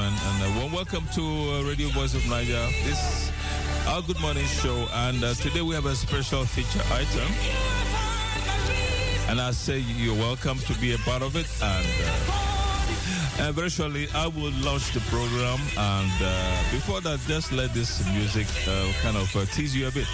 [0.00, 2.66] and uh, warm welcome to uh, Radio Voice of Niger.
[2.84, 3.32] This
[3.88, 7.26] our Good Morning show, and uh, today we have a special feature item.
[9.28, 11.86] And I say you're welcome to be a part of it, and,
[13.40, 15.58] uh, and I will launch the program.
[15.76, 20.06] And uh, before that, just let this music uh, kind of tease you a bit.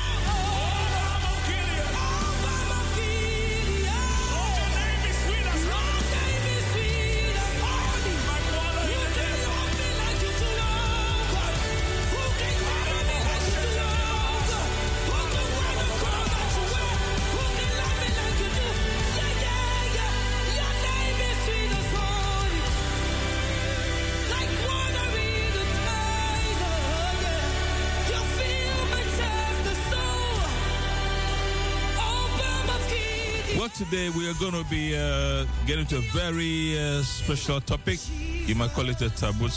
[33.84, 37.98] Today we are going to be uh, getting to a very uh, special topic.
[38.46, 39.48] You might call it a taboo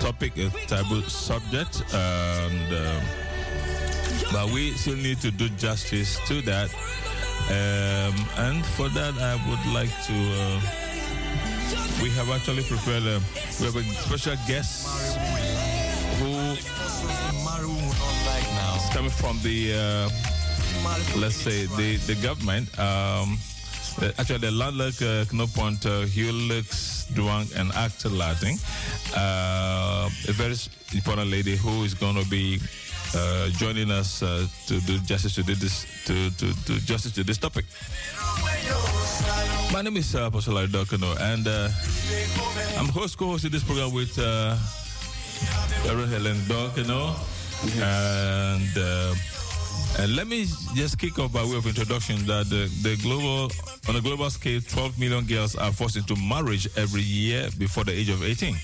[0.00, 3.00] topic, a taboo subject, and uh,
[4.32, 6.70] but we still need to do justice to that.
[7.50, 10.14] Um, and for that, I would like to.
[10.14, 10.60] Uh,
[12.02, 13.04] we have actually prepared.
[13.04, 13.20] A,
[13.60, 14.88] we have a special guest
[16.18, 16.68] who is
[18.94, 19.74] coming from the.
[19.74, 20.10] Uh,
[21.16, 23.38] let's say the the government um
[24.00, 28.60] uh, actually the landelijk uh, knooppunt uh, huwelijksdwang en achterlating
[29.14, 30.56] uh, a very
[30.92, 32.58] important lady who is going to be
[33.14, 34.28] uh, joining us uh,
[34.66, 37.64] to do justice to this to, to, to justice to this topic.
[39.72, 41.68] My name is uh, Apostle Dokano and uh,
[42.78, 44.56] I'm host co-hosting this program with uh,
[45.86, 47.14] Reverend Helen Dokano
[47.80, 49.14] and uh,
[49.98, 53.50] and let me just kick off by way of introduction that the, the global,
[53.88, 57.92] on a global scale, 12 million girls are forced into marriage every year before the
[57.92, 58.56] age of 18.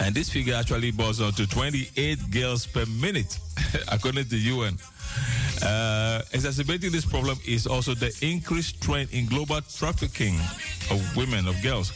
[0.00, 3.38] And this figure actually boils down to 28 girls per minute,
[3.92, 4.78] according to the UN.
[5.62, 10.36] Uh, exacerbating this problem is also the increased trend in global trafficking
[10.90, 11.92] of women, of girls.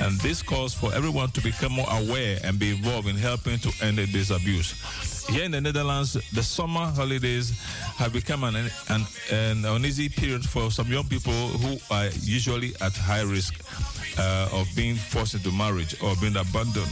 [0.00, 3.72] And this calls for everyone to become more aware and be involved in helping to
[3.84, 4.72] end this abuse.
[5.28, 7.50] Here in the Netherlands, the summer holidays
[7.96, 8.56] have become an,
[8.88, 13.54] an, an uneasy period for some young people who are usually at high risk
[14.18, 16.90] uh, of being forced into marriage or being abandoned.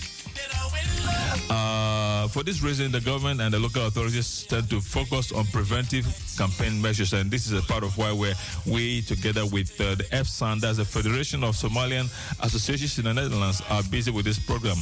[1.50, 6.06] Uh, for this reason, the government and the local authorities tend to focus on preventive
[6.37, 8.34] campaign measures, and this is a part of why we're,
[8.66, 12.06] we, together with uh, the FSAN, that's the Federation of Somalian
[12.43, 14.76] Associations in the Netherlands, are busy with this program.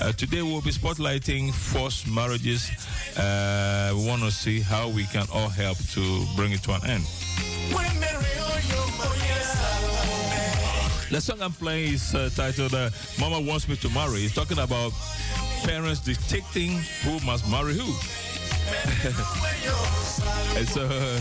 [0.00, 2.70] Uh, today, we'll be spotlighting forced marriages.
[3.16, 6.86] Uh, we want to see how we can all help to bring it to an
[6.86, 7.04] end.
[11.12, 12.88] The song I'm playing is uh, titled uh,
[13.20, 14.24] Mama Wants Me to Marry.
[14.24, 14.92] It's talking about
[15.62, 17.84] parents dictating who must marry who.
[20.56, 21.20] and so, uh,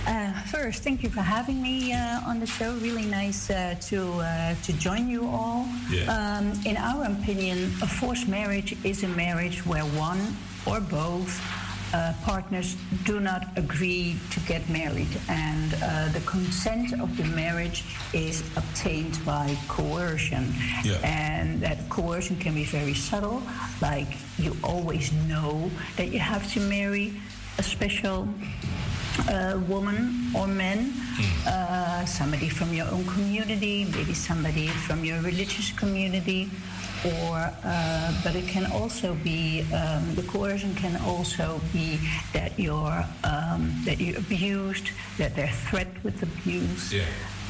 [0.07, 2.73] uh, first, thank you for having me uh, on the show.
[2.75, 5.67] Really nice uh, to uh, to join you all.
[5.91, 6.11] Yeah.
[6.11, 11.41] Um, in our opinion, a forced marriage is a marriage where one or both
[11.95, 17.85] uh, partners do not agree to get married, and uh, the consent of the marriage
[18.13, 20.53] is obtained by coercion.
[20.85, 20.99] Yeah.
[21.05, 23.43] And that coercion can be very subtle,
[23.81, 24.09] like
[24.39, 27.13] you always know that you have to marry
[27.59, 28.27] a special
[29.29, 30.93] uh, woman or man,
[31.47, 36.50] uh, somebody from your own community, maybe somebody from your religious community,
[37.05, 41.99] or uh, but it can also be um, the coercion can also be
[42.32, 46.93] that you're um, that you're abused, that they're threatened with abuse.
[46.93, 47.05] Yeah.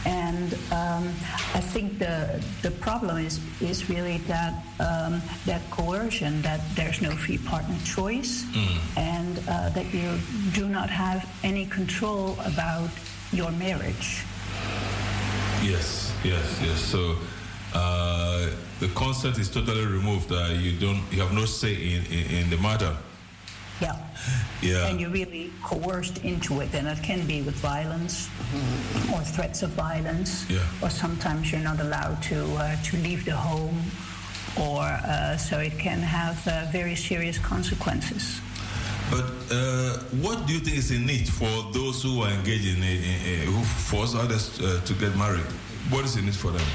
[0.04, 1.08] And um,
[1.54, 7.10] I think the the problem is is really that um, that coercion that there's no
[7.10, 8.44] free partner choice,
[8.96, 10.18] and uh, that you
[10.52, 12.90] do not have any control about
[13.32, 14.24] your marriage.
[15.62, 16.80] Yes, yes, yes.
[16.80, 17.16] So
[17.74, 18.50] uh,
[18.80, 20.32] the consent is totally removed.
[20.32, 22.96] Uh, you don't, you have no say in, in, in the matter.
[23.82, 23.96] Yeah.
[24.62, 24.86] Yeah.
[24.88, 28.28] And you're really coerced into it, and it can be with violence
[29.12, 30.60] or threats of violence, Yeah.
[30.82, 33.82] or sometimes you're not allowed to uh, to leave the home,
[34.56, 38.40] or uh, so it can have uh, very serious consequences.
[39.10, 42.82] But uh, what do you think is in need for those who are engaged in,
[42.82, 45.48] in, in who force others uh, to get married?
[45.90, 46.66] What is in it for them?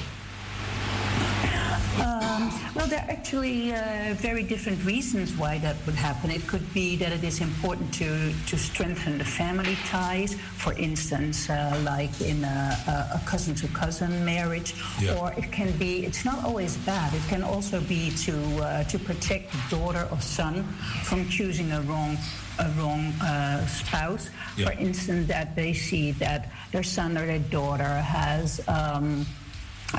[2.75, 6.29] Well, there are actually uh, very different reasons why that would happen.
[6.31, 11.49] It could be that it is important to, to strengthen the family ties, for instance,
[11.49, 15.17] uh, like in a cousin to cousin marriage, Yeah.
[15.17, 18.99] or it can be, it's not always bad, it can also be to, uh, to
[18.99, 20.63] protect the daughter or son
[21.03, 22.17] from choosing a wrong
[22.59, 24.31] a wrong uh, spouse.
[24.57, 24.65] Yeah.
[24.65, 29.27] For instance, that they see that their son or their daughter has um,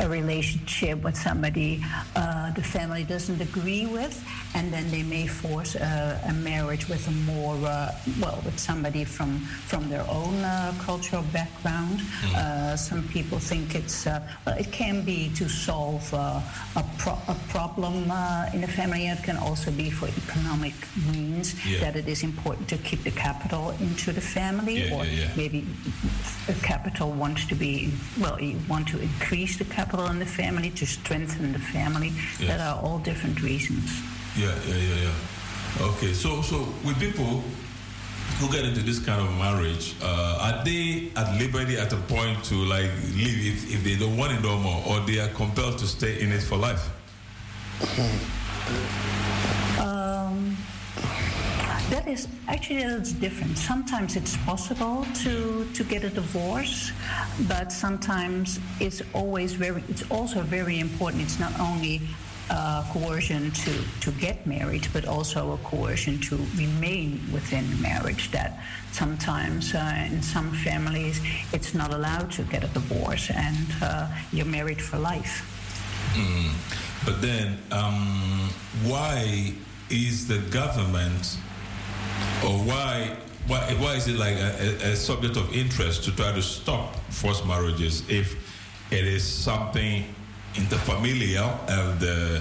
[0.01, 1.83] a relationship with somebody
[2.15, 4.23] uh, the family doesn't agree with,
[4.55, 9.05] and then they may force a, a marriage with a more uh, well with somebody
[9.05, 9.39] from
[9.71, 12.01] from their own uh, cultural background.
[12.37, 16.41] Uh, some people think it's uh, well, it can be to solve uh,
[16.77, 19.07] a, pro- a problem uh, in the family.
[19.09, 20.75] It can also be for economic
[21.13, 21.81] means Yeah.
[21.81, 25.29] that it is important to keep the capital into the family, Yeah, or yeah.
[25.37, 25.65] maybe
[26.47, 30.71] the capital wants to be well you want to increase the capital in the family
[30.71, 32.49] to strengthen the family Yes.
[32.49, 33.91] that are all different reasons
[34.37, 35.87] Yeah, yeah, yeah, yeah.
[35.91, 37.43] Okay, so so with people
[38.39, 42.45] who get into this kind of marriage, uh, are they at liberty at a point
[42.45, 45.79] to like leave if, if they don't want it no more, or they are compelled
[45.79, 46.85] to stay in it for life?
[51.91, 56.93] that is actually that's different sometimes it's possible to to get a divorce
[57.49, 62.01] but sometimes it's always very it's also very important it's not only
[62.51, 68.31] uh, coercion to, to get married, but also a coercion to remain within marriage.
[68.31, 71.21] That sometimes uh, in some families
[71.53, 75.45] it's not allowed to get a divorce, and uh, you're married for life.
[76.15, 76.79] Mm.
[77.05, 78.51] But then, um,
[78.85, 79.53] why
[79.91, 81.37] is the government,
[82.45, 83.17] or why
[83.47, 87.47] why, why is it like a, a, subject of interest to try to stop forced
[87.47, 88.35] marriages if
[88.93, 90.05] it is something
[90.55, 92.41] interfamilial and uh,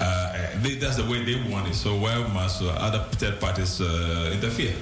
[0.00, 1.74] uh, they, that's the way they want it?
[1.74, 4.74] So why must uh, other third parties uh, interfere?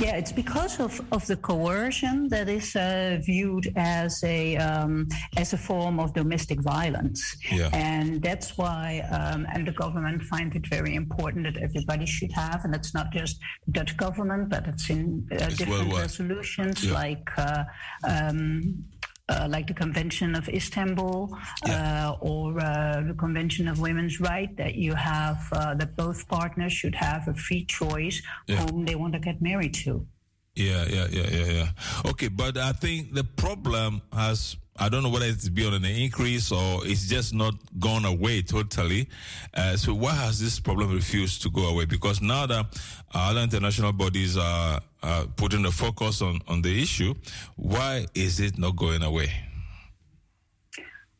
[0.00, 5.52] Yeah, it's because of, of the coercion that is uh, viewed as a um, as
[5.54, 7.70] a form of domestic violence, Yeah.
[7.72, 12.64] and that's why um, and the government finds it very important that everybody should have,
[12.64, 16.02] and it's not just the Dutch government, but it's in uh, different worldwide.
[16.02, 16.92] resolutions Yeah.
[16.92, 17.28] like.
[17.38, 17.64] Uh,
[18.06, 18.84] um,
[19.28, 21.36] uh, like the Convention of Istanbul
[21.68, 26.72] uh, or uh, the Convention of Women's Rights, that you have uh, that both partners
[26.72, 28.56] should have a free choice Yeah.
[28.66, 30.06] whom they want to get married to.
[30.54, 31.68] Yeah, yeah, yeah, yeah, yeah.
[32.06, 35.84] Okay, but I think the problem has I don't know whether it's been on an
[35.86, 39.08] increase or it's just not gone away totally.
[39.54, 41.86] Uh, so why has this problem refused to go away?
[41.86, 42.66] Because now that
[43.14, 47.14] other international bodies are, are putting the focus on, on the issue,
[47.54, 49.30] why is it not going away?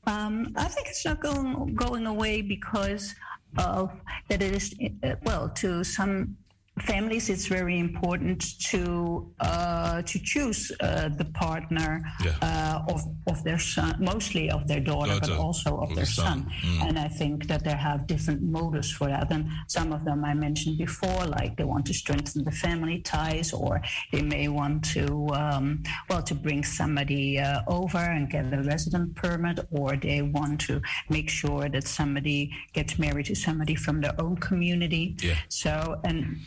[0.07, 3.15] Um, I think it's not going going away because
[3.59, 3.91] of
[4.29, 6.37] that it is uh, well to some
[6.81, 12.35] families, it's very important to uh, to choose uh, the partner yeah.
[12.43, 16.43] uh, of of their son, mostly of their daughter, daughter but also of their son.
[16.43, 16.53] son.
[16.63, 16.89] Mm.
[16.89, 19.31] And I think that they have different motives for that.
[19.31, 23.53] And some of them I mentioned before, like they want to strengthen the family ties,
[23.53, 23.81] or
[24.13, 29.15] they may want to um, well to bring somebody uh, over and get a resident
[29.15, 34.15] permit, or they want to make sure that somebody gets married to somebody from their
[34.21, 35.17] own community.
[35.23, 35.37] Yeah.
[35.49, 36.39] So and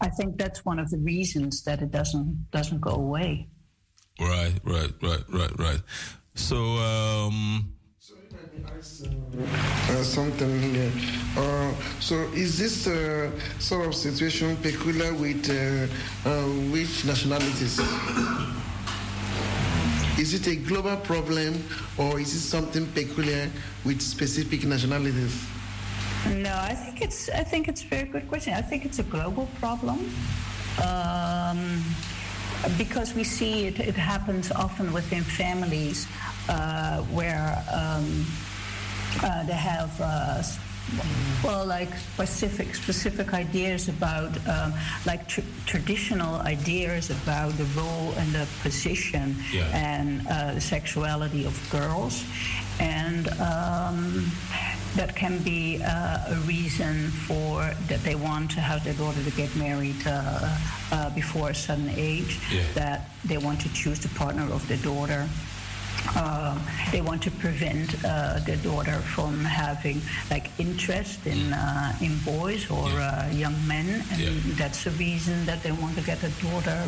[0.00, 3.48] I think that's one of the reasons that it doesn't doesn't go away.
[4.20, 5.80] Right, right, right, right, right.
[6.34, 6.56] So.
[6.56, 7.74] Um,
[9.88, 10.92] uh, something here.
[11.36, 17.80] Uh, so, is this uh, sort of situation peculiar with uh, uh, which nationalities?
[20.18, 21.62] is it a global problem,
[21.98, 23.50] or is it something peculiar
[23.84, 25.53] with specific nationalities?
[26.30, 28.54] No, I think it's I think it's a very good question.
[28.54, 30.10] I think it's a global problem.
[30.82, 31.84] Um,
[32.78, 36.08] because we see it, it happens often within families
[36.48, 38.26] uh, where um,
[39.22, 40.42] uh, they have uh,
[41.42, 44.72] well, like specific specific ideas about um,
[45.06, 49.64] like tr- traditional ideas about the role and the position yeah.
[49.74, 52.24] and uh, the sexuality of girls,
[52.80, 54.30] and um,
[54.96, 59.30] that can be uh, a reason for that they want to have their daughter to
[59.32, 60.56] get married uh,
[60.92, 62.62] uh, before a certain age, yeah.
[62.74, 65.28] that they want to choose the partner of their daughter.
[66.16, 66.58] Uh,
[66.92, 72.70] they want to prevent uh, their daughter from having like interest in uh, in boys
[72.70, 73.30] or yeah.
[73.30, 74.30] young men, and yeah.
[74.54, 76.78] that's the reason that they want to get a daughter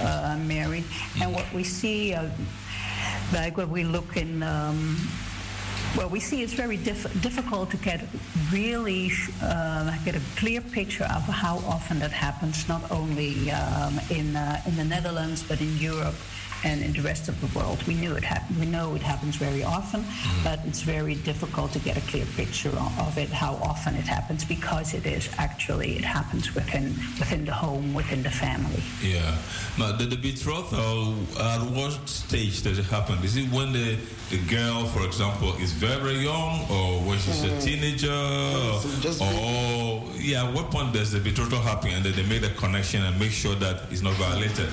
[0.00, 0.84] um, married.
[0.84, 1.22] Mm.
[1.22, 2.14] And what we see,
[3.32, 4.96] like when we look in um,
[5.96, 8.00] well, we see it's very diff- difficult to get
[8.52, 9.10] really
[9.42, 14.60] uh, get a clear picture of how often that happens, not only um, in uh,
[14.66, 16.14] in the Netherlands but in Europe
[16.64, 17.82] and in the rest of the world.
[17.86, 18.58] We knew it happened.
[18.58, 20.44] We know it happens very often, mm-hmm.
[20.44, 22.74] but it's very difficult to get a clear picture
[23.06, 26.86] of it, how often it happens, because it is actually it happens within
[27.20, 28.82] within the home, within the family.
[29.02, 29.36] Yeah.
[29.78, 33.22] Now, the, the betrothal, at what stage does it happen?
[33.22, 33.98] Is it when the
[34.30, 37.58] the girl, for example, is very, very young, or when she's mm-hmm.
[37.58, 42.40] a teenager, or, or yeah, what point does the betrothal happen, and then they make
[42.40, 44.68] the connection and make sure that it's not violated?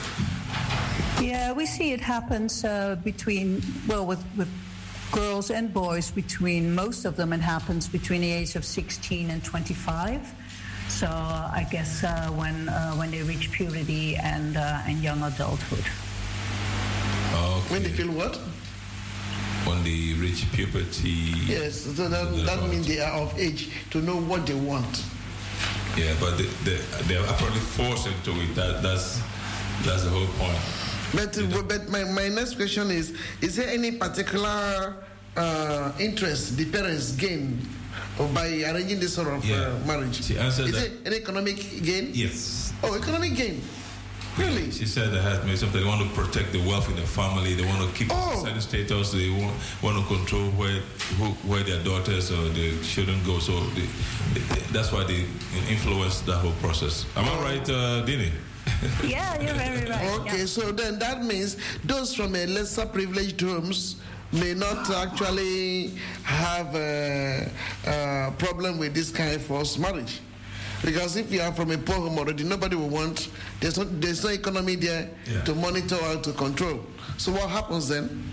[1.22, 4.50] Yeah, we see it happens uh, between, well, with, with
[5.12, 9.44] girls and boys, between most of them, it happens between the age of 16 and
[9.44, 10.34] 25.
[10.88, 15.86] So I guess uh, when uh, when they reach puberty and uh, and young adulthood.
[17.32, 17.74] Okay.
[17.74, 18.36] When they feel what?
[19.66, 21.32] When they reach puberty.
[21.48, 25.06] Yes, so that, that means they are of age to know what they want.
[25.96, 28.56] Yeah, but they, they, they're apparently forced into it.
[28.56, 29.22] That, that's,
[29.84, 30.60] that's the whole point.
[31.14, 34.96] But, but my, my next question is Is there any particular
[35.36, 37.60] uh, interest the parents gain
[38.34, 39.62] by arranging this sort of uh, yeah.
[39.62, 40.24] uh, marriage?
[40.24, 40.92] She answered is that.
[40.92, 42.12] it an economic gain?
[42.14, 42.74] Yes.
[42.84, 43.62] Oh, economic gain.
[44.38, 44.72] Really?
[44.72, 45.82] She said that has made something.
[45.82, 47.54] They want to protect the wealth in the family.
[47.54, 48.42] They want to keep oh.
[48.44, 49.12] certain status.
[49.12, 50.80] They want, want to control where
[51.20, 53.40] who, where their daughters or their children go.
[53.40, 53.88] So they,
[54.34, 55.26] they, that's why they
[55.70, 57.06] influence that whole process.
[57.18, 58.32] Am I right, uh, Dini?
[59.04, 60.20] yeah, you're very right.
[60.22, 60.46] Okay, yeah.
[60.46, 63.98] so then that means those from a lesser privileged homes
[64.32, 65.92] may not actually
[66.24, 67.50] have a,
[67.86, 70.22] a problem with this kind of forced marriage.
[70.84, 74.24] Because if you are from a poor home already, nobody will want, there's no, there's
[74.24, 75.42] no economy there yeah.
[75.44, 76.80] to monitor or to control.
[77.18, 78.32] So what happens then?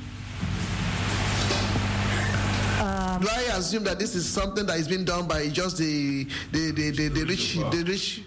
[2.80, 6.24] Um, Do I assume that this is something that is being done by just the
[6.52, 8.22] the, the, the, the rich the rich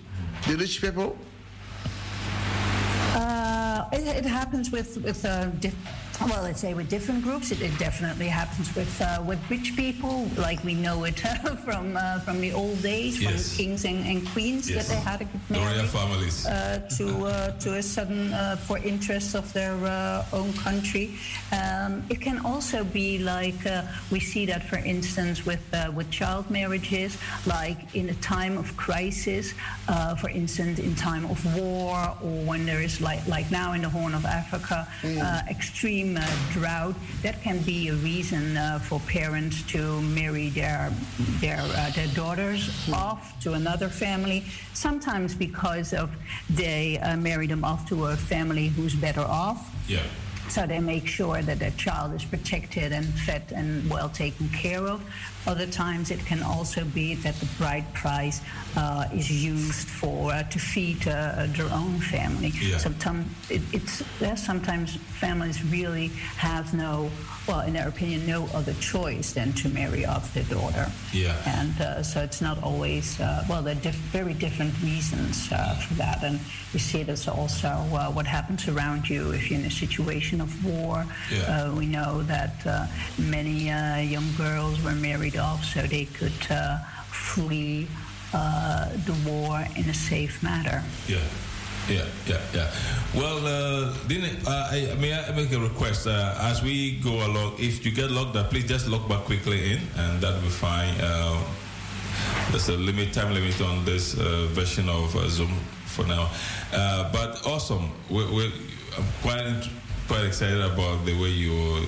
[0.48, 1.18] the rich people?
[4.02, 5.52] It, it, happens with with uh,
[6.30, 10.30] Well, let's say with different groups, it, it definitely happens with uh, with rich people,
[10.38, 11.20] like we know it
[11.66, 13.58] from uh, from the old days, from Yes.
[13.58, 14.88] kings and, and queens Yes.
[14.88, 16.46] that they had get The royal families.
[16.46, 21.16] uh, to uh, to a sudden uh, for interests of their uh, own country.
[21.52, 26.12] Um, it can also be like uh, we see that, for instance, with uh, with
[26.12, 29.54] child marriages, like in a time of crisis,
[29.88, 33.82] uh, for instance, in time of war, or when there is like like now in
[33.82, 36.96] the Horn of Africa, uh, extreme uh, drought.
[37.22, 40.92] That can be a reason uh, for parents to marry their
[41.40, 44.44] their uh, their daughters off to another family.
[44.74, 46.10] Sometimes because of
[46.50, 49.70] they uh, marry them off to a family who's better off.
[49.88, 50.04] Yeah.
[50.50, 54.86] So they make sure that their child is protected and fed and well taken care
[54.86, 55.02] of.
[55.48, 58.42] Other times it can also be that the bride price
[58.78, 62.50] uh, is used for uh, to feed uh, their own family.
[62.50, 62.78] Yeah.
[62.78, 64.38] Sometimes it, it's there.
[64.38, 66.08] Sometimes families really
[66.38, 67.10] have no,
[67.48, 70.92] well, in their opinion, no other choice than to marry off their daughter.
[71.12, 71.36] Yeah.
[71.46, 75.76] And uh, so it's not always, uh, well, there are diff- very different reasons uh,
[75.76, 76.24] for that.
[76.24, 76.40] And
[76.74, 80.64] we see this also uh, what happens around you if you're in a situation of
[80.64, 81.06] war.
[81.32, 81.42] Yeah.
[81.42, 82.86] Uh, we know that uh,
[83.18, 86.78] many uh, young girls were married off so they could uh,
[87.10, 87.88] flee
[88.34, 90.84] uh, the war in a safe manner.
[91.08, 91.20] Yeah.
[91.90, 92.72] Yeah, yeah, yeah.
[93.16, 96.06] Well, uh, Dine, uh, I, may I make a request?
[96.06, 99.74] Uh, as we go along, if you get logged up, please just log back quickly
[99.74, 100.94] in, and that'll be fine.
[101.02, 101.42] Uh,
[102.52, 105.52] there's a limit, time limit on this version of Zoom
[105.86, 106.30] for now.
[106.72, 107.90] But awesome.
[108.12, 108.54] We, we,
[108.96, 109.68] I'm quite
[110.08, 111.88] quite excited about the way you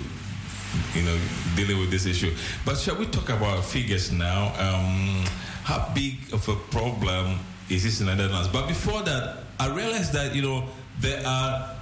[0.94, 1.18] you know
[1.56, 2.34] dealing with this issue.
[2.66, 4.54] But shall we talk about figures now?
[4.58, 5.26] Um,
[5.64, 7.40] how big of a problem
[7.70, 8.48] is this in the Netherlands?
[8.48, 10.66] But before that, I realized that you know
[11.00, 11.76] there are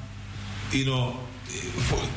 [0.71, 1.15] you know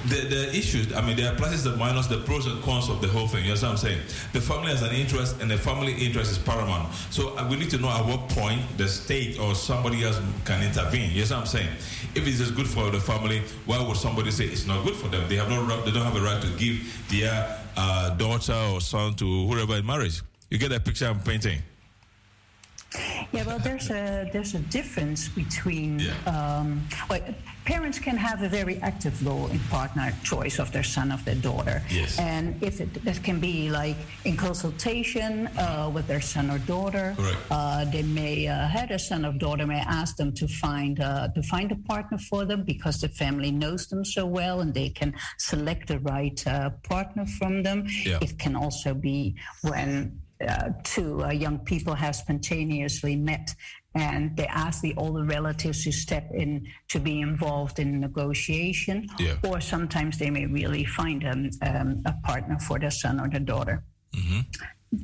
[0.06, 0.92] the, the issues.
[0.92, 3.44] I mean, there are pluses and minus, the pros and cons of the whole thing.
[3.44, 4.00] You know what I'm saying?
[4.32, 6.92] The family has an interest, and the family interest is paramount.
[7.10, 10.62] So uh, we need to know at what point the state or somebody else can
[10.62, 11.10] intervene.
[11.10, 11.68] You know what I'm saying?
[12.14, 15.08] If it is good for the family, why would somebody say it's not good for
[15.08, 15.28] them?
[15.28, 19.14] They have no, they don't have a right to give their uh, daughter or son
[19.14, 20.22] to whoever in marriage.
[20.50, 21.62] You get that picture I'm painting?
[23.32, 25.98] Yeah, well, there's a there's a difference between.
[25.98, 26.14] Yeah.
[26.26, 27.20] Um, well,
[27.64, 31.34] parents can have a very active role in partner choice of their son of their
[31.34, 31.82] daughter.
[31.90, 32.18] Yes.
[32.18, 37.16] And if it that can be like in consultation uh, with their son or daughter,
[37.50, 41.28] uh, they may uh, have their son or daughter may ask them to find uh,
[41.28, 44.90] to find a partner for them because the family knows them so well and they
[44.90, 47.86] can select the right uh, partner from them.
[48.04, 48.18] Yeah.
[48.20, 53.54] It can also be when uh, two uh, young people have spontaneously met
[53.96, 59.36] and they ask the older relatives to step in to be involved in negotiation Yeah.
[59.44, 63.40] or sometimes they may really find um, um, a partner for their son or their
[63.40, 63.84] daughter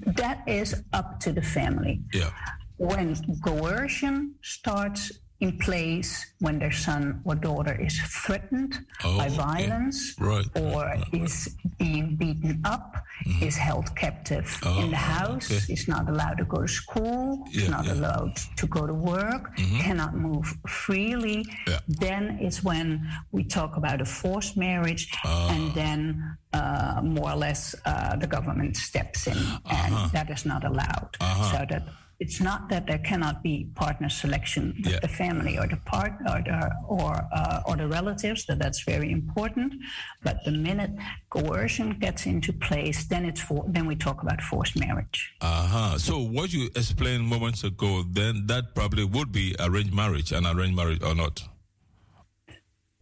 [0.07, 2.31] that is up to the family Yeah.
[2.77, 8.75] when coercion starts in place when their son or daughter is threatened
[9.05, 9.37] Oh, by okay.
[9.37, 12.97] violence Right, or right, right, is being beaten up,
[13.41, 15.73] is held captive Oh, in the house, okay.
[15.73, 17.93] is not allowed to go to school, is not yeah.
[17.93, 18.05] Mm-hmm.
[18.05, 21.81] allowed to go to work, cannot move freely, Yeah.
[21.89, 25.49] then it's when we talk about a forced marriage, Ah.
[25.55, 30.09] and then uh, more or less uh, the government steps in, and Uh-huh.
[30.13, 31.17] that is not allowed.
[31.53, 31.85] So that
[32.21, 35.01] it's not that there cannot be partner selection with Yeah.
[35.01, 38.41] the family or the part or the or uh, or the relatives.
[38.47, 39.73] That that's very important.
[40.23, 40.93] But the minute
[41.31, 45.19] coercion gets into place, then it's for then we talk about forced marriage.
[45.41, 45.99] Uh-huh.
[45.99, 50.77] So what you explained moments ago, then that probably would be arranged marriage, an arranged
[50.77, 51.43] marriage or not?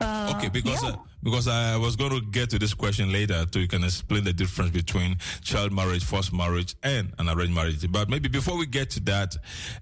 [0.01, 0.91] Okay, because yeah.
[0.91, 4.23] uh, because I was going to get to this question later, so you can explain
[4.23, 7.91] the difference between child marriage, forced marriage, and an arranged marriage.
[7.91, 9.35] But maybe before we get to that,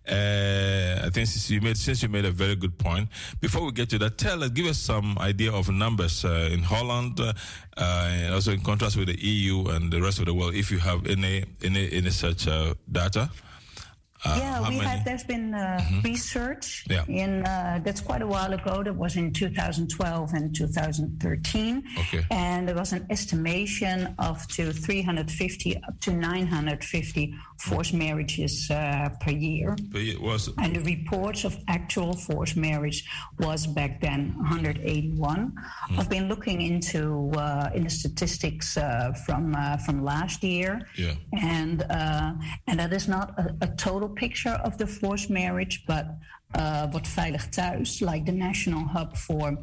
[0.09, 3.09] uh, I think since you made since you made a very good point,
[3.41, 6.63] before we get to that, tell us, give us some idea of numbers uh, in
[6.63, 7.35] Holland, uh,
[7.77, 10.71] uh, and also in contrast with the EU and the rest of the world, if
[10.71, 13.31] you have any any any such uh, data.
[14.25, 14.89] Uh, yeah, we many?
[14.89, 15.05] had.
[15.05, 17.05] There's been uh, research Yeah.
[17.07, 18.83] in uh, that's quite a while ago.
[18.83, 21.83] That was in 2012 and 2013.
[21.99, 22.23] Okay.
[22.31, 29.31] And there was an estimation of to 350 up to 950 forced marriages uh, per
[29.33, 29.77] year.
[29.93, 33.05] But it was And the reports of actual forced marriage
[33.39, 35.53] was back then 181.
[35.99, 41.15] I've been looking into uh, in the statistics uh, from uh, from last year, Yeah.
[41.33, 42.33] and uh,
[42.67, 46.07] and that is not a, a total picture of the forced marriage, but
[46.55, 49.59] uh, what Veilig Thuis, like the national hub for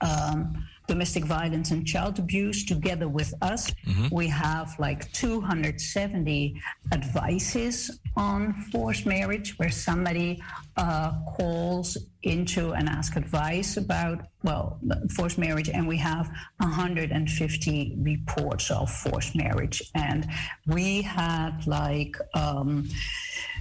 [0.00, 3.70] um, domestic violence and child abuse together with us.
[3.70, 4.12] Mm-hmm.
[4.12, 6.60] We have like 270
[6.92, 10.42] advices on forced marriage where somebody
[10.76, 14.80] uh, calls into and ask advice about well
[15.14, 20.26] forced marriage and we have 150 reports of forced marriage and
[20.66, 22.88] we had like um,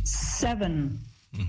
[0.04, 1.00] 7
[1.36, 1.44] mm-hmm.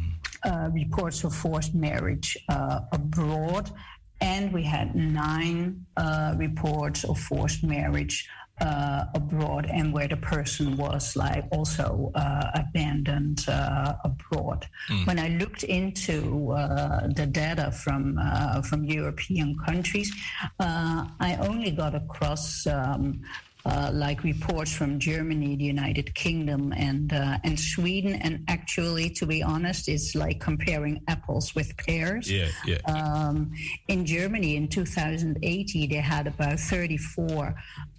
[0.45, 3.71] uh, reports of forced marriage uh, abroad
[4.21, 8.29] and we had nine uh, reports of forced marriage
[8.61, 14.67] uh, abroad and where the person was like also uh, abandoned uh, abroad.
[14.89, 15.07] Mm.
[15.07, 20.13] When I looked into uh, the data from uh, from European countries,
[20.59, 23.23] I only got across um,
[23.67, 28.15] uh, like reports from Germany, the United Kingdom, and uh, and Sweden.
[28.15, 32.31] And actually, to be honest, it's like comparing apples with pears.
[32.31, 32.79] Yeah, yeah.
[32.87, 33.53] Um,
[33.89, 37.55] in Germany, in 2018, they had about 34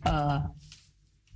[0.05, 0.41] uh,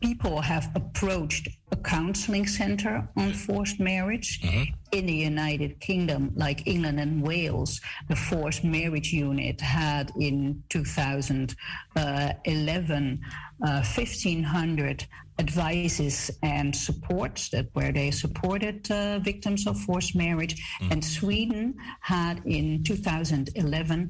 [0.02, 4.42] people have approached a counseling center on forced marriage.
[4.42, 4.74] Mm-hmm.
[4.92, 13.22] In the United Kingdom, like England and Wales, the forced marriage unit had in 2011
[13.62, 15.06] uh, 1,500
[15.38, 20.56] advices and supports that where they supported uh, victims of forced marriage.
[20.82, 20.92] Mm.
[20.92, 24.10] And Sweden had in 2011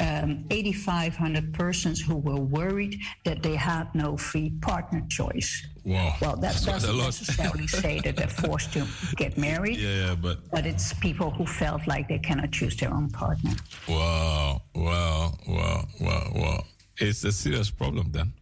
[0.00, 5.66] um, 8,500 persons who were worried that they had no free partner choice.
[5.84, 6.16] Wow.
[6.20, 9.76] Well, that doesn't necessarily say that they're forced to get married.
[9.78, 13.52] Yeah, yeah, but but it's people who felt like they cannot choose their own partner.
[13.88, 16.64] Wow, wow, wow, wow, wow.
[16.96, 18.32] It's a serious problem then.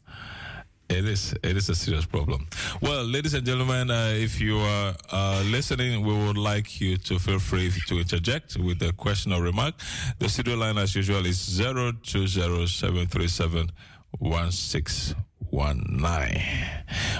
[0.93, 1.35] It is.
[1.43, 2.47] It is a serious problem.
[2.83, 7.19] Well, ladies and gentlemen, uh, if you are uh, listening, we would like you to
[7.19, 9.75] feel free to interject with a question or remark.
[10.19, 13.71] The studio line, as usual, is zero two zero seven three seven
[14.19, 15.15] one six
[15.49, 16.43] one nine.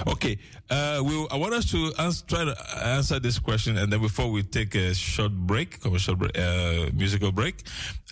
[0.07, 0.37] Okay,
[0.69, 1.91] uh, we, I want us to
[2.27, 2.55] try to
[2.85, 7.31] answer this question, and then before we take a short break, commercial break, uh, musical
[7.31, 7.63] break,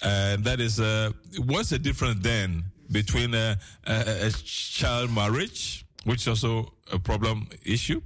[0.01, 1.11] and that is, uh,
[1.45, 7.47] what's the difference then between a, a, a child marriage, which is also a problem
[7.65, 8.01] issue,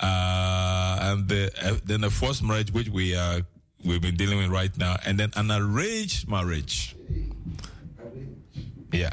[0.00, 3.40] uh, and the, uh, then a forced marriage, which we are
[3.84, 6.96] we've been dealing with right now, and then an arranged marriage.
[8.92, 9.10] Yeah.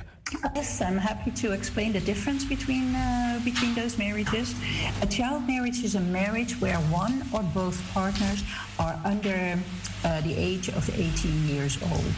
[0.56, 4.56] Yes, I'm happy to explain the difference between uh, between those marriages.
[5.02, 8.44] A child marriage is a marriage where one or both partners
[8.80, 9.60] are under
[10.06, 12.16] uh, the age of 18 years old.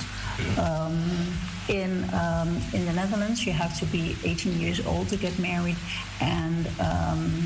[0.59, 1.33] Um,
[1.69, 5.77] in um, in the Netherlands, you have to be 18 years old to get married,
[6.21, 7.45] and um,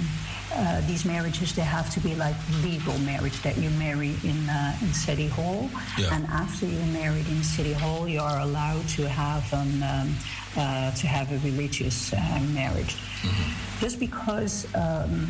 [0.54, 4.78] uh, these marriages they have to be like legal marriage that you marry in uh,
[4.82, 6.16] in city hall, yeah.
[6.16, 10.16] and after you're married in city hall, you are allowed to have an um,
[10.58, 12.18] uh, to have a religious uh,
[12.54, 12.96] marriage.
[13.22, 13.80] Mm-hmm.
[13.80, 15.28] Just because um,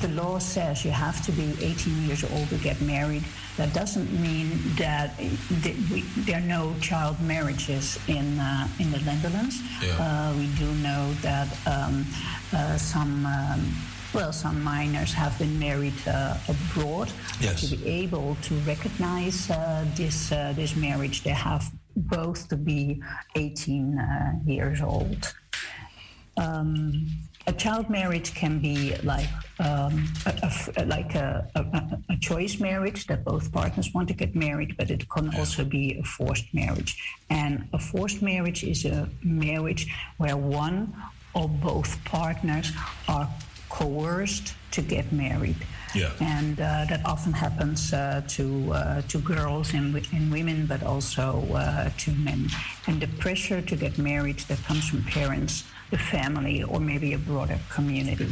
[0.00, 3.24] the law says you have to be 18 years old to get married.
[3.56, 9.60] That doesn't mean that, we, there are no child marriages in uh, in the Netherlands.
[9.82, 9.96] Yeah.
[10.00, 12.06] Uh, we do know that um,
[12.52, 13.26] uh, some.
[13.26, 13.72] Um,
[14.14, 17.10] well, some minors have been married uh, abroad.
[17.40, 17.70] Yes.
[17.70, 23.02] To be able to recognize uh, this uh, this marriage, they have both to be
[23.36, 25.34] 18 years old.
[26.36, 27.06] Um,
[27.46, 29.28] a child marriage can be like
[29.58, 34.76] um, a, a, like a, a, choice marriage that both partners want to get married,
[34.76, 37.02] but it can also be a forced marriage.
[37.30, 40.94] And a forced marriage is a marriage where one
[41.34, 42.70] or both partners
[43.08, 43.28] are
[43.68, 45.56] coerced to get married.
[45.94, 46.10] Yeah.
[46.20, 51.44] And uh, that often happens uh, to uh, to girls and, and women, but also
[51.52, 52.48] uh, to men.
[52.86, 57.18] And the pressure to get married that comes from parents the family or maybe a
[57.18, 58.26] broader community.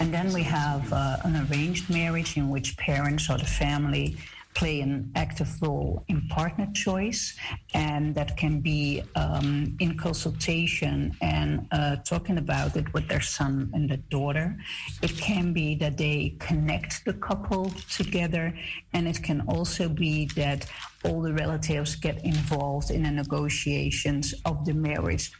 [0.00, 4.16] And then we have uh, an arranged marriage in which parents or the family
[4.54, 7.34] play an active role in partner choice,
[7.74, 13.70] and that can be um, in consultation and uh, talking about it with their son
[13.72, 14.56] and their daughter.
[15.00, 18.54] It can be that they connect the couple together,
[18.92, 20.66] and it can also be that
[21.04, 25.32] all the relatives get involved in the negotiations of the marriage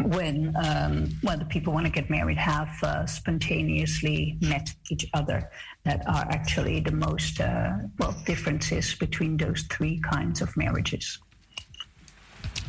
[0.00, 5.50] when um, when the people want to get married have uh, spontaneously met each other
[5.84, 11.18] that are actually the most uh, well differences between those three kinds of marriages.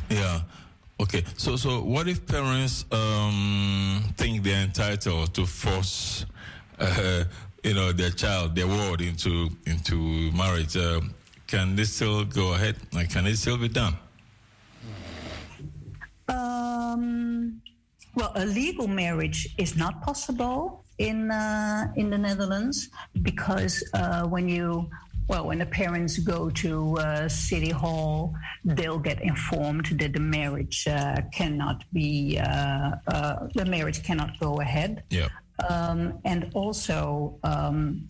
[0.10, 0.42] Yeah.
[1.00, 1.24] Okay.
[1.36, 6.26] So so what if parents um, think they're entitled to force
[6.80, 7.26] uh,
[7.63, 10.78] you know their child their ward into into marriage?
[10.78, 11.02] Uh,
[11.46, 12.78] can this still go ahead?
[12.94, 13.98] Like can it still be done
[16.88, 17.67] uh,
[18.15, 22.89] Well, a legal marriage is not possible in uh, in the Netherlands
[23.21, 24.89] because uh, when you
[25.28, 30.88] well, when the parents go to uh, City Hall, they'll get informed that the marriage
[30.88, 35.04] uh, cannot be uh, uh the marriage cannot go ahead.
[35.10, 35.28] Yeah.
[35.69, 38.08] Um, and also, um,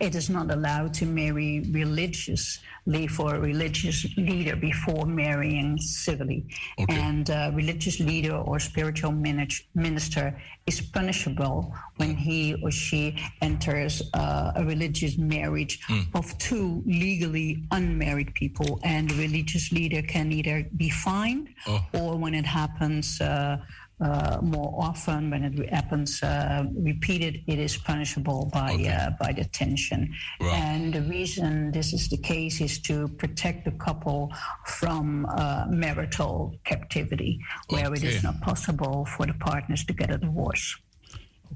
[0.00, 6.46] it is not allowed to marry religiously for a religious leader before marrying civilly.
[6.78, 6.94] Okay.
[6.94, 14.52] And a religious leader or spiritual minister is punishable when he or she enters uh,
[14.56, 16.06] a religious marriage mm.
[16.14, 18.80] of two legally unmarried people.
[18.84, 21.80] And the religious leader can either be fined oh.
[21.94, 23.56] or when it happens, uh,
[24.00, 28.88] uh, more often when it happens uh, repeated, it is punishable by okay.
[28.88, 30.14] uh, by detention.
[30.40, 30.54] Right.
[30.54, 34.32] And the reason this is the case is to protect the couple
[34.66, 37.94] from uh, marital captivity, where okay.
[37.94, 40.76] it is not possible for the partners to get a divorce.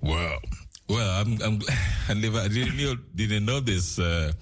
[0.00, 0.38] Well,
[0.88, 1.60] well, I'm, I'm
[2.08, 4.00] I didn't know, didn't know this.
[4.00, 4.32] Uh,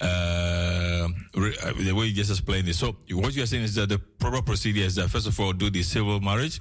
[0.00, 2.74] uh, the way you just explained it.
[2.74, 5.70] So, what you're saying is that the proper procedure is that first of all, do
[5.70, 6.60] the civil marriage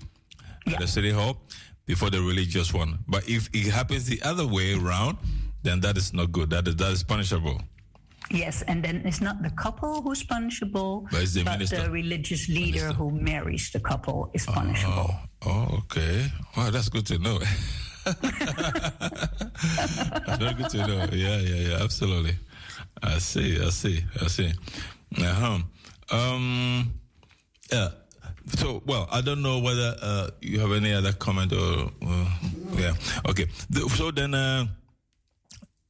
[0.73, 1.37] at the city hall
[1.85, 2.99] before the religious one.
[3.07, 5.17] But if it happens the other way around,
[5.63, 6.49] then that is not good.
[6.49, 7.61] That is, that is punishable.
[8.29, 12.81] Yes, and then it's not the couple who's punishable, but, the, but the, religious leader
[12.81, 12.93] minister.
[12.93, 15.11] who marries the couple is punishable.
[15.45, 16.27] Oh, oh okay.
[16.55, 17.39] Well, that's good to know.
[18.03, 18.19] that's
[20.39, 21.07] very good to know.
[21.13, 22.35] Yeah, yeah, yeah, absolutely.
[23.01, 24.51] I see, I see, I see.
[25.17, 25.59] Uh-huh.
[26.11, 26.83] Um, yeah.
[28.87, 32.29] Well, I don't know whether uh, you have any other comment or, uh,
[32.75, 32.93] yeah.
[33.27, 33.47] Okay.
[33.95, 34.65] So then, uh,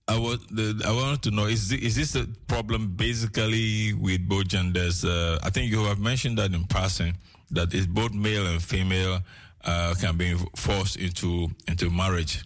[0.10, 4.28] I was the, I wanted to know is this, is this a problem basically with
[4.28, 5.04] both genders?
[5.04, 7.18] Uh, I think you have mentioned that in passing
[7.52, 9.20] that it's both male and female
[9.66, 12.44] uh, can be forced into into marriage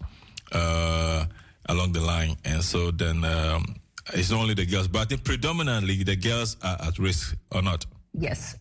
[0.54, 1.26] uh,
[1.70, 3.76] along the line, and so then um,
[4.14, 7.86] it's only the girls, but predominantly the girls are at risk or not.
[8.14, 8.58] Yes,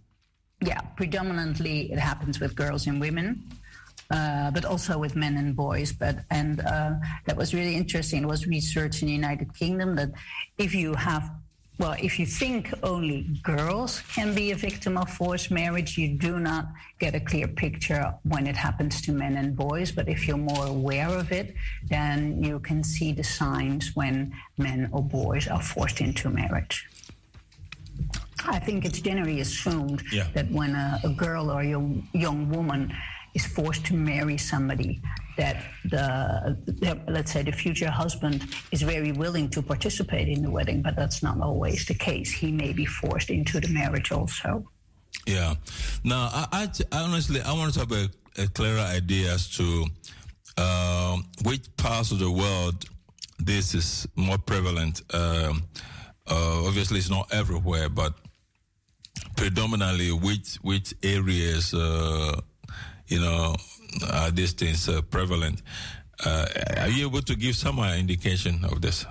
[0.61, 3.45] yeah, predominantly it happens with girls and women.
[4.13, 5.93] Uh, but also with men and boys.
[5.93, 6.95] But and uh,
[7.27, 8.25] that was really interesting.
[8.25, 10.11] It was research in the United Kingdom that
[10.59, 11.31] if you have
[11.81, 16.39] well, if you think only girls can be a victim of forced marriage, you do
[16.39, 16.67] not
[16.99, 19.91] get a clear picture when it happens to men and boys.
[19.91, 21.55] But if you're more aware of it,
[21.89, 26.87] then you can see the signs when men or boys are forced into marriage.
[28.47, 30.27] I think it's generally assumed yeah.
[30.35, 32.93] that when a, a, girl or a young, young woman
[33.35, 35.01] is forced to marry somebody,
[35.37, 40.51] that the, the, let's say the future husband is very willing to participate in the
[40.51, 42.31] wedding, but that's not always the case.
[42.33, 44.69] He may be forced into the marriage also.
[45.27, 45.55] Yeah.
[46.05, 49.87] Now, I, honestly, I want to have a, a clearer idea as to
[50.57, 52.85] uh, which parts of the world
[53.39, 55.03] this is more prevalent.
[55.15, 55.63] Um,
[56.27, 58.15] uh, obviously, it's not everywhere, but
[59.41, 62.39] predominantly which which areas uh,
[63.09, 63.57] you know
[64.13, 65.63] are these things uh, prevalent?
[66.25, 69.07] Uh, are you able to give some indication of this?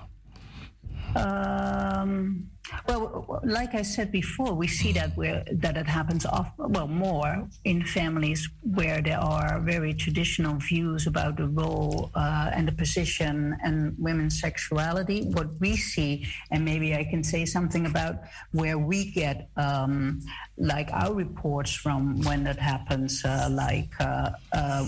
[1.15, 2.51] Um,
[2.87, 6.25] well, like I said before, we see that where that it happens
[6.57, 12.67] well more in families where there are very traditional views about the role uh, and
[12.67, 15.25] the position and women's sexuality.
[15.25, 18.15] What we see, and maybe I can say something about
[18.51, 20.21] where we get um,
[20.57, 24.85] like our reports from when that happens, uh, like uh, uh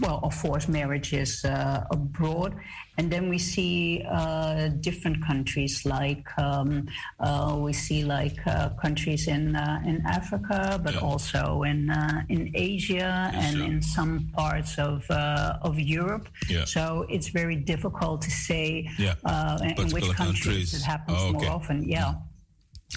[0.00, 2.54] well, of course, marriages uh, abroad,
[2.98, 6.26] and then we see uh, different countries like.
[6.36, 6.88] Um,
[7.20, 11.00] uh, we see like uh, countries in uh, in Africa, but yeah.
[11.00, 13.66] also in uh, in Asia and sure.
[13.66, 16.28] in some parts of uh, of Europe.
[16.48, 16.64] Yeah.
[16.64, 21.46] So it's very difficult to say in which countries, countries, it happens oh, okay.
[21.46, 21.88] more often.
[21.88, 22.14] Yeah.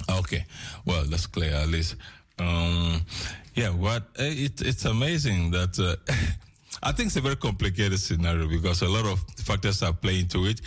[0.09, 0.45] Okay,
[0.85, 1.95] well that's clear at least.
[2.39, 3.01] Um,
[3.53, 5.77] yeah, what it, it's amazing that.
[6.84, 10.46] I think it's a very complicated scenario because a lot of factors are playing to
[10.46, 10.62] it.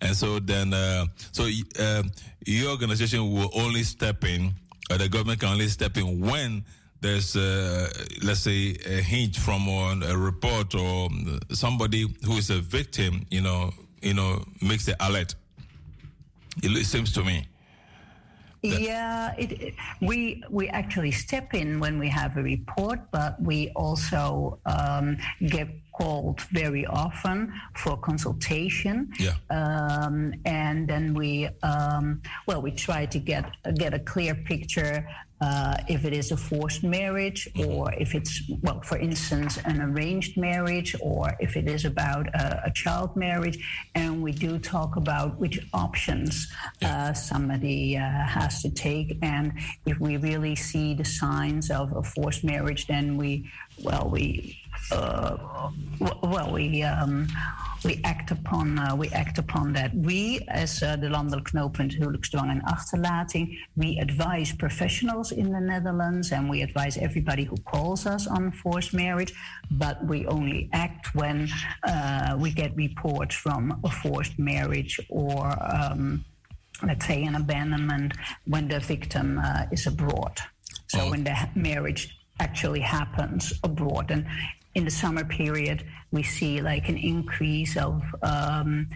[0.00, 2.02] And so then, uh, so uh,
[2.46, 4.54] your organization will only step in,
[4.90, 6.64] or the government can only step in when
[7.02, 7.88] there's, uh,
[8.22, 11.08] let's say, a hint from a report or
[11.50, 13.70] somebody who is a victim, you know,
[14.02, 15.34] you know, makes the alert.
[16.62, 17.46] It seems to me.
[18.62, 24.58] Yeah, it, we we actually step in when we have a report, but we also
[24.66, 29.12] um, give called very often for consultation.
[29.18, 29.34] Yeah.
[29.50, 35.06] Um, and then we, um, well, we try to get get a clear picture
[35.40, 40.36] uh, if it is a forced marriage or if it's, well, for instance, an arranged
[40.36, 43.58] marriage or if it is about a, a child marriage.
[43.94, 49.16] And we do talk about which options uh, somebody uh, has to take.
[49.22, 49.52] And
[49.86, 53.50] if we really see the signs of a forced marriage, then we,
[53.82, 57.26] well, we well, we um,
[57.84, 59.90] we act upon uh, we act upon that.
[59.94, 66.30] We, as uh, de landelijk knooppunt huwelijksdwang en achterlating, we advise professionals in the Netherlands
[66.32, 69.34] and we advise everybody who calls us on forced marriage.
[69.68, 71.48] But we only act when
[71.82, 75.56] uh, we get reports from a forced marriage or.
[75.74, 76.24] Um,
[76.82, 78.14] let's say an abandonment
[78.46, 80.40] when the victim uh, is abroad.
[80.86, 81.10] So Oh.
[81.10, 84.10] when the marriage actually happens abroad.
[84.10, 84.26] And
[84.74, 88.02] in the summer period, we see like an increase of.
[88.22, 88.88] Um,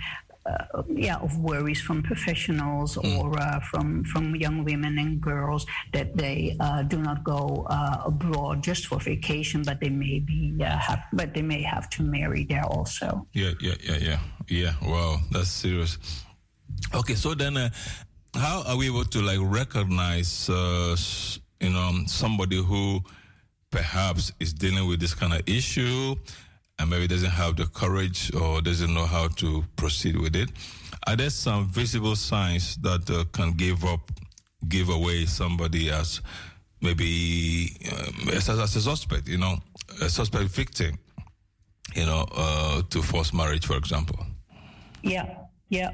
[0.46, 6.14] uh, yeah, of worries from professionals or uh, from from young women and girls that
[6.16, 10.76] they uh, do not go uh, abroad just for vacation, but they may be uh,
[10.76, 13.26] have, but they may have to marry there also.
[13.32, 14.72] Yeah, yeah, yeah, yeah, yeah.
[14.82, 15.96] Wow, that's serious.
[16.92, 17.70] Okay, so then, uh,
[18.34, 20.94] how are we able to like recognize, uh,
[21.60, 23.00] you know, somebody who
[23.74, 26.14] perhaps is dealing with this kind of issue
[26.78, 30.50] and maybe doesn't have the courage or doesn't know how to proceed with it?
[31.06, 34.10] Are there some visible signs that uh, can give up,
[34.68, 36.20] give away somebody as
[36.80, 39.58] maybe um, as, as a suspect, you know,
[40.00, 40.98] a suspect victim?
[41.94, 44.18] you know, uh, to forced marriage, for example.
[45.02, 45.26] Yeah,
[45.68, 45.92] yeah.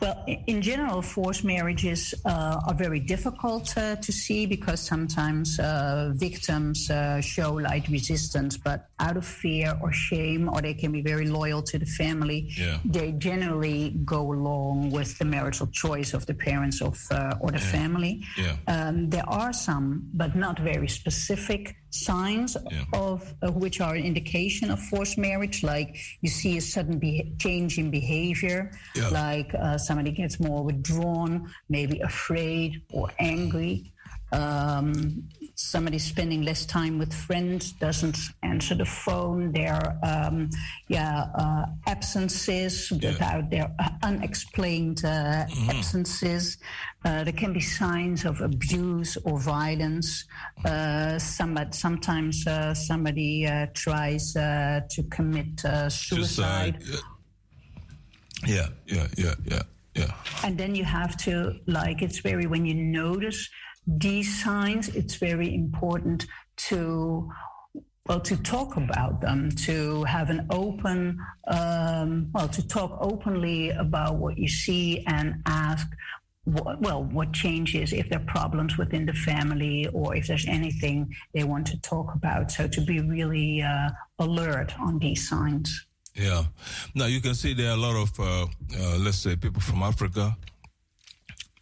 [0.00, 6.12] Well, in general, forced marriages uh, are very difficult uh, to see because sometimes uh,
[6.14, 11.02] victims uh, show light resistance, but out of fear or shame, or they can be
[11.02, 12.50] very loyal to the family.
[12.56, 12.78] Yeah.
[12.84, 17.58] They generally go along with the marital choice of the parents of uh, or the
[17.58, 18.24] family.
[18.36, 18.56] Yeah.
[18.68, 22.84] Um, there are some, but not very specific signs Yeah.
[22.92, 25.62] of uh, which are an indication of forced marriage.
[25.62, 29.08] Like you see a sudden be- change in behavior, Yeah.
[29.08, 33.92] like uh, somebody gets more withdrawn, maybe afraid or angry.
[34.32, 39.52] Um, somebody spending less time with friends doesn't answer the phone.
[39.52, 40.50] their um,
[40.88, 46.58] yeah, uh, absences without their uh, unexplained uh, absences.
[47.06, 50.26] Uh, there can be signs of abuse or violence.
[50.64, 56.82] Uh, somebody, sometimes uh, somebody uh, tries uh, to commit uh, suicide.
[58.46, 59.62] Yeah, yeah, yeah, yeah,
[59.94, 60.12] yeah.
[60.44, 63.48] and then you have to like it's very when you notice
[63.86, 67.30] these signs it's very important to
[68.08, 71.18] well to talk about them to have an open
[71.48, 75.86] um, well to talk openly about what you see and ask
[76.46, 81.42] well what changes if there are problems within the family or if there's anything they
[81.42, 86.44] want to talk about so to be really uh, alert on these signs Yeah.
[86.94, 88.46] Now you can see there are a lot of, uh,
[88.80, 90.36] uh, let's say, people from Africa.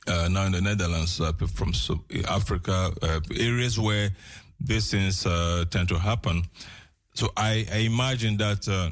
[0.07, 1.73] Uh, now in the Netherlands, uh, from
[2.29, 4.11] Africa, uh, areas where
[4.61, 6.43] these things uh, tend to happen.
[7.14, 8.90] So I, I imagine that uh,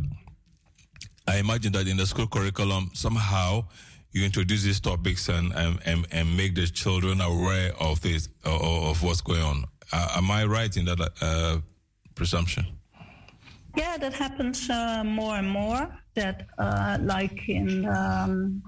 [1.28, 3.64] I imagine that in the school curriculum somehow
[4.12, 8.90] you introduce these topics and and, and, and make the children aware of this uh,
[8.90, 9.64] of what's going on.
[9.92, 11.62] Am I right in that
[12.14, 12.64] presumption?
[13.76, 14.68] Yeah, that happens
[15.04, 15.88] more and more.
[16.14, 16.48] That
[17.02, 18.62] like in um,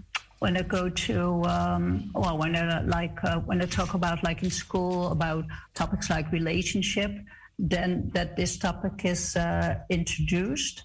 [0.44, 4.42] when I go to um, well, when I like uh, when I talk about like
[4.42, 7.12] in school about topics like relationship,
[7.58, 10.82] then that this topic is uh, introduced.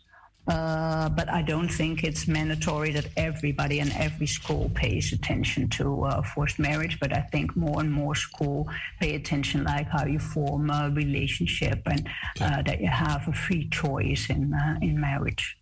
[0.48, 6.06] Uh, but I don't think it's mandatory that everybody in every school pays attention to
[6.06, 6.98] uh, forced marriage.
[7.04, 8.70] But I think more and more school
[9.02, 12.08] pay attention, like how you form a relationship and
[12.40, 15.59] uh, that you have a free choice in uh, in marriage.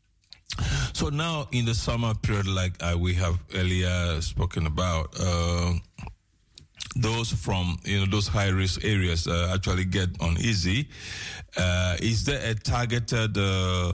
[0.94, 5.74] So now in the summer period, like uh, we have earlier spoken about, uh,
[6.96, 10.88] those from you know those high risk areas uh, actually get uneasy.
[11.56, 13.94] Uh, is there a targeted, uh,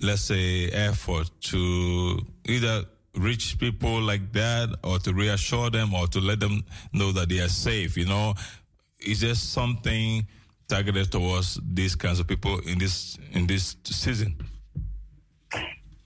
[0.00, 2.84] let's say, effort to either
[3.16, 7.40] reach people like that, or to reassure them, or to let them know that they
[7.40, 7.96] are safe?
[7.96, 8.34] You know,
[9.00, 10.26] is there something
[10.68, 14.36] targeted towards these kinds of people in this in this season?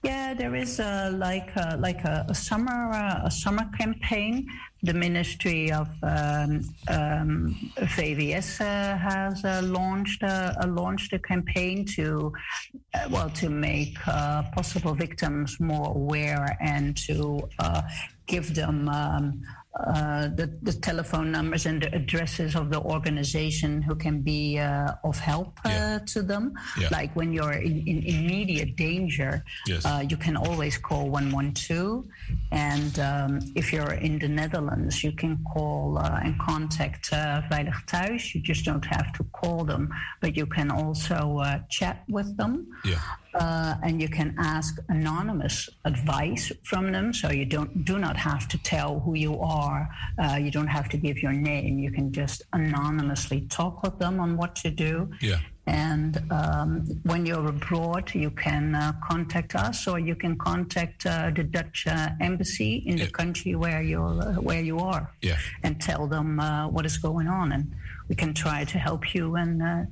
[0.03, 4.47] Yeah, there is a, like a, like a, a summer uh, a summer campaign.
[4.83, 12.31] The Ministry of um, um, VWS uh, has uh, launched uh, launched a campaign to
[12.93, 17.49] uh, well to make uh, possible victims more aware and to
[18.27, 18.87] give them.
[18.87, 19.41] Um,
[19.79, 24.93] uh, the, the, telephone numbers and the addresses of the organization who can be uh,
[25.03, 25.99] of help uh, yeah.
[26.05, 26.53] to them.
[26.79, 26.87] Yeah.
[26.91, 29.85] Like when you're in, in immediate danger, yes.
[29.85, 32.05] Uh, you can always call 112.
[32.51, 38.33] And um, if you're in the Netherlands, you can call uh, and contact Veilig Thuis.
[38.33, 42.67] You just don't have to call them, but you can also chat with them.
[42.83, 42.99] Yeah
[43.39, 47.13] uh, and you can ask anonymous advice from them.
[47.13, 49.89] So you don't do not have to tell who you are.
[50.17, 51.79] Uh, you don't have to give your name.
[51.79, 55.09] You can just anonymously talk with them on what to do.
[55.21, 55.39] Yeah.
[55.67, 61.29] And um, when you're abroad, you can uh, contact us, or you can contact uh,
[61.35, 63.05] the Dutch uh, embassy in yeah.
[63.05, 65.37] the country where you're uh, where you are, yeah.
[65.63, 67.75] and tell them uh, what is going on, and
[68.07, 69.83] we can try to help you and uh,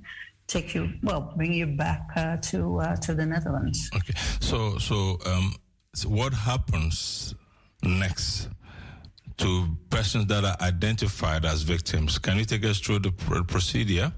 [0.48, 3.90] take you well bring you back uh, to uh, to the Netherlands.
[3.96, 5.56] Okay, so so, um,
[5.94, 7.36] so what happens
[7.84, 8.50] next
[9.38, 12.18] to persons that are identified as victims?
[12.20, 14.14] Can you take us through the pr- procedure?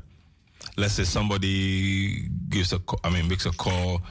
[0.76, 4.02] Let's say somebody gives a I mean makes a call.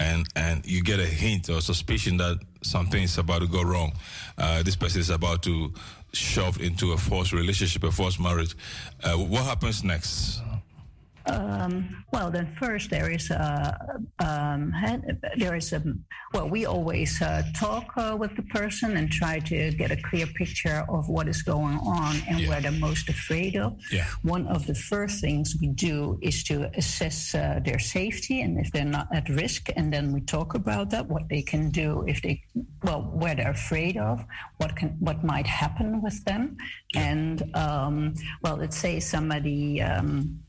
[0.00, 3.94] And, and you get a hint or suspicion that something is about to go wrong.
[4.38, 5.72] Uh, this person is about to
[6.12, 8.54] shove into a forced relationship, a forced marriage.
[9.02, 10.40] Uh, what happens next?
[11.28, 14.72] Um, well, then first there is a um,
[15.36, 15.82] there is a
[16.32, 20.26] well we always uh, talk uh, with the person and try to get a clear
[20.26, 22.48] picture of what is going on and yeah.
[22.48, 23.76] what they're most afraid of.
[23.92, 24.06] Yeah.
[24.22, 28.72] One of the first things we do is to assess uh, their safety and if
[28.72, 32.22] they're not at risk, and then we talk about that, what they can do if
[32.22, 32.42] they
[32.82, 34.24] well where they're afraid of,
[34.56, 36.56] what can what might happen with them,
[36.94, 37.10] yeah.
[37.10, 39.82] and um, well, let's say somebody.
[39.82, 40.40] Um,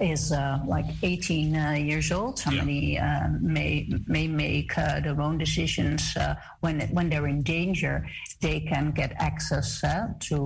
[0.00, 2.38] is uh, like 18 uh, years old.
[2.38, 3.26] Somebody yeah.
[3.26, 8.06] uh, may may make uh, their own decisions uh, when when they're in danger.
[8.40, 10.36] They can get access uh, to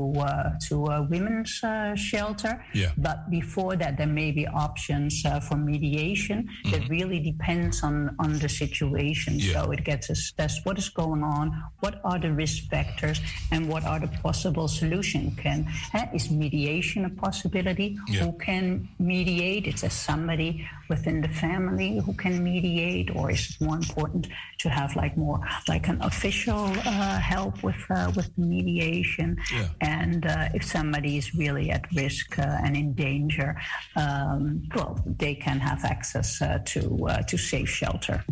[0.69, 1.63] to a women's
[1.95, 2.65] shelter.
[2.75, 2.93] Yeah.
[2.99, 6.49] But before that, there may be options for mediation.
[6.49, 6.71] Mm-hmm.
[6.73, 9.39] That really depends on on the situation.
[9.39, 9.63] Yeah.
[9.63, 11.47] So it gets assessed what is going on,
[11.81, 13.21] what are the risk factors,
[13.53, 15.39] and what are the possible solutions.
[15.39, 15.69] Can
[16.13, 17.99] is mediation a possibility?
[18.19, 19.36] Who can mediate?
[19.37, 19.67] Mediate?
[19.75, 24.29] Is there somebody within the family who can mediate, or is it more important
[24.59, 29.37] to have like more like an official uh, help with uh, with the mediation?
[29.53, 29.69] Yeah.
[29.81, 33.57] And uh, if somebody is really at risk uh, and in danger,
[33.97, 38.25] um, well, they can have access uh, to uh, to safe shelter.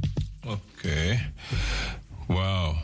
[0.47, 1.21] Okay.
[2.29, 2.79] Wow.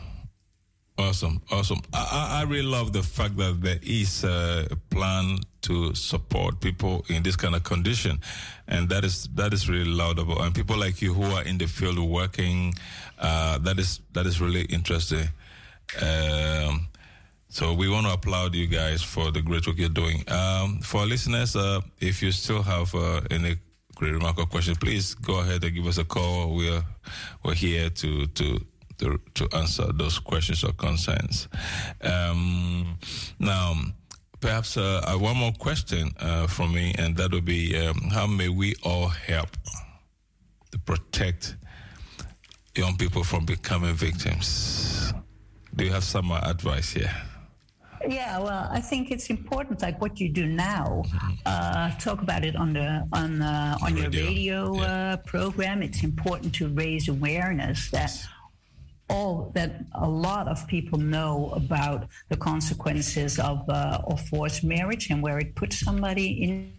[1.01, 1.81] Awesome, awesome.
[1.93, 7.23] I, I really love the fact that there is a plan to support people in
[7.23, 8.19] this kind of condition,
[8.67, 10.41] and that is that is really laudable.
[10.41, 12.75] And people like you who are in the field working,
[13.19, 15.27] uh, that is that is really interesting.
[16.01, 16.87] Um,
[17.49, 20.23] so we want to applaud you guys for the great work you're doing.
[20.31, 23.55] Um, for listeners, uh, if you still have uh, any
[23.95, 26.55] great remark or question, please go ahead and give us a call.
[26.55, 26.83] We're
[27.43, 28.65] we're here to to
[29.01, 31.47] to, to answer those questions or concerns.
[32.01, 32.97] Um,
[33.39, 33.73] now,
[34.39, 38.49] perhaps uh, one more question uh, from me, and that would be um, how may
[38.49, 39.49] we all help
[40.71, 41.57] to protect
[42.75, 45.13] young people from becoming victims?
[45.75, 47.13] Do you have some advice here?
[48.07, 51.03] Yeah, well, I think it's important, like what you do now.
[51.45, 54.09] Uh, talk about it on the on uh, on radio.
[54.09, 54.81] your radio yeah.
[54.81, 55.83] uh, program.
[55.83, 58.11] It's important to raise awareness that
[59.11, 65.09] all that a lot of people know about the consequences of uh, of forced marriage
[65.11, 66.73] and where it puts somebody in.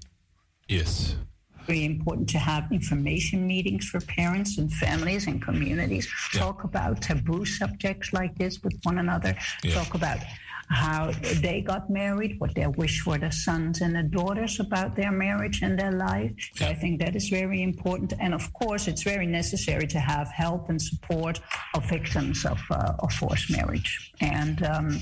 [0.69, 1.17] Yes.
[1.67, 6.09] Very important to have information meetings for parents and families and communities.
[6.35, 6.41] Yeah.
[6.41, 9.37] Talk about taboo subjects like this with one another.
[9.63, 9.75] Yeah.
[9.75, 10.19] Talk about
[10.73, 15.13] how they got married, what their wish for their sons and their daughters about their
[15.13, 16.33] marriage and their life.
[16.55, 18.15] So I think that is very important.
[18.19, 21.41] And of course, it's very necessary to have help and support
[21.75, 24.13] of victims of, uh, of forced marriage.
[24.21, 24.99] And um,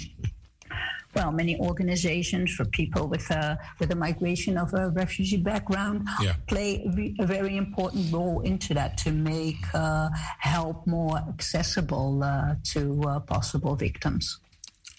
[1.14, 6.34] well, many organizations for people with a with a migration of a refugee background yeah.
[6.46, 6.84] play
[7.18, 10.08] a very important role into that to make uh,
[10.38, 14.38] help more accessible uh, to uh, possible victims.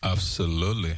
[0.04, 0.96] Absolutely.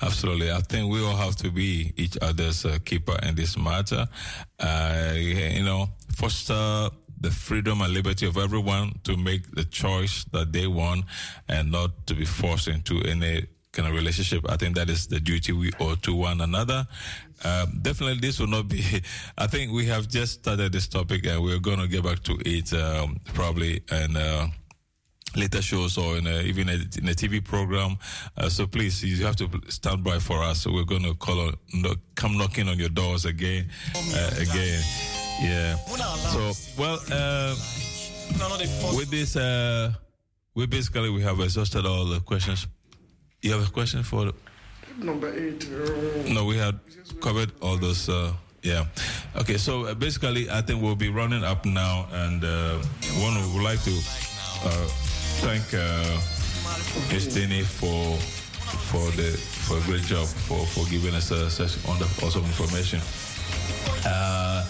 [0.00, 0.52] Absolutely.
[0.52, 4.06] I think we all have to be each other's uh, keeper in this matter.
[4.58, 10.52] Uh, you know, foster the freedom and liberty of everyone to make the choice that
[10.52, 11.04] they want
[11.48, 14.44] and not to be forced into any kind of relationship.
[14.48, 16.86] I think that is the duty we owe to one another.
[17.42, 18.82] Um, definitely, this will not be.
[19.38, 22.38] I think we have just started this topic, and we're going to get back to
[22.44, 24.16] it um, probably and.
[24.16, 24.46] Uh,
[25.36, 27.96] later shows or in a, even a, in a TV program.
[28.36, 30.62] Uh, so please, you have to stand by for us.
[30.62, 31.54] So we're going to call on,
[32.14, 34.82] come knocking on your doors again, uh, again.
[35.40, 35.76] Yeah.
[36.32, 37.54] So well, uh,
[38.96, 39.92] with this, uh,
[40.54, 42.66] we basically we have exhausted all the questions.
[43.42, 44.32] You have a question for
[44.98, 45.68] number eight?
[46.28, 46.80] No, we had
[47.20, 48.08] covered all those.
[48.08, 48.32] Uh,
[48.62, 48.86] yeah.
[49.36, 49.58] Okay.
[49.58, 52.42] So uh, basically, I think we'll be running up now, and
[53.20, 55.05] one would like to
[55.42, 56.20] thank uh,
[57.08, 58.16] Christine for
[58.90, 59.30] for the
[59.66, 61.76] for a great job for for giving us uh, such
[62.22, 63.00] awesome information.
[64.06, 64.64] Uh,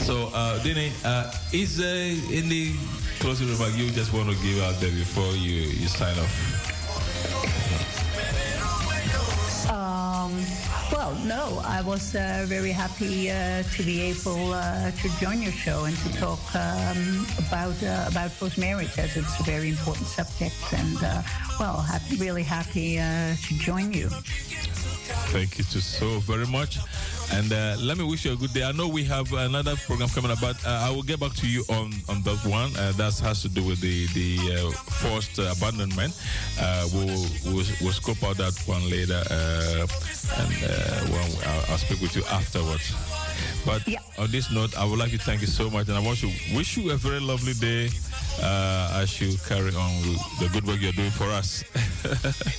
[0.00, 2.74] so, uh, Dini, uh, is there any
[3.20, 7.99] closing remark you just want to give out there before you, you sign off?
[10.92, 15.52] Well, no, I was uh, very happy uh, to be able uh, to join your
[15.52, 20.06] show and to talk um, about uh, about forced marriage as it's a very important
[20.08, 20.60] subject.
[20.72, 21.22] And uh,
[21.58, 24.08] well, happy, really happy uh, to join you.
[25.32, 26.78] Thank you so very much.
[27.32, 28.64] And uh, let me wish you a good day.
[28.64, 31.46] I know we have another program coming up, but uh, I will get back to
[31.46, 32.74] you on, on that one.
[32.76, 36.12] Uh, that has to do with the the uh, forced abandonment.
[36.58, 39.86] Uh, we'll, we'll, we'll scope out that one later, uh,
[40.38, 42.94] and well, I'll, I'll, speak with you afterwards.
[43.64, 43.98] But yeah.
[44.18, 46.30] on this note, I would like to thank you so much, and I want to
[46.54, 47.90] wish you a very lovely day
[48.42, 51.64] uh, as you carry on with the good work you're doing for us.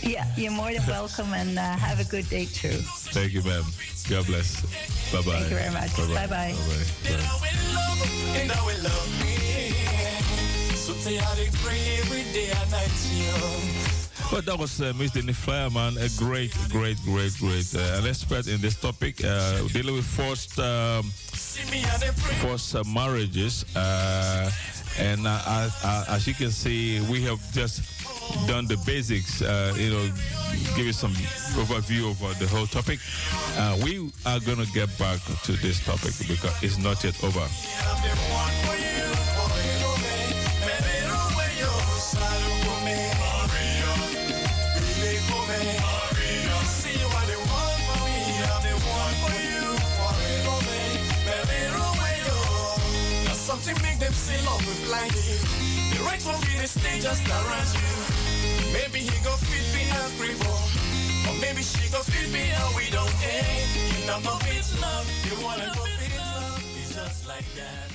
[0.04, 2.80] yeah, you're more than welcome and uh, have a good day too.
[3.14, 3.64] Thank you, ma'am.
[4.10, 4.62] God bless.
[5.12, 5.40] Bye bye.
[5.40, 5.96] Thank you very much.
[5.98, 6.56] Bye bye.
[14.32, 18.48] But that was uh, Miss Denny Fireman, a great, great, great, great, uh, an expert
[18.48, 21.04] in this topic, uh, dealing with forced, um,
[22.40, 23.66] forced uh, marriages.
[25.00, 25.70] And uh,
[26.10, 27.82] as you can see, we have just
[28.48, 30.10] done the basics, uh, you know,
[30.76, 31.14] give you some
[31.56, 33.00] overview of uh, the whole topic.
[33.58, 38.91] Uh, we are going to get back to this topic because it's not yet over.
[54.92, 55.40] Blinding.
[55.96, 57.92] The right one be the stage just around you.
[58.76, 61.32] Maybe he go fit me angry boy.
[61.32, 63.68] Or maybe she go fit me and we don't end.
[63.72, 64.00] Eh?
[64.00, 65.08] You know, no fit love.
[65.28, 66.64] You wanna go fit love.
[66.76, 67.91] It's just like that.